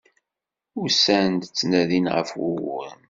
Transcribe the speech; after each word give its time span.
Usan-d, 0.81 1.41
ttnadin 1.45 2.07
ɣef 2.15 2.29
wuguren. 2.39 2.97